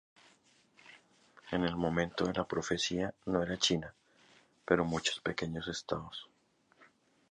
[1.51, 3.93] En el momento de la profecía no era China,
[4.65, 6.27] pero muchos pequeños estados.